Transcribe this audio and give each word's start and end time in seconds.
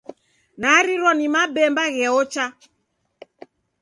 Narirwa 0.61 1.11
ni 1.17 1.27
mabemba 1.33 1.83
gheocha. 1.95 2.45